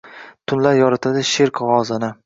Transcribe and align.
Tunlar 0.53 0.75
yoritadi 0.79 1.25
sheʼr 1.35 1.57
qogʻozini 1.61 2.15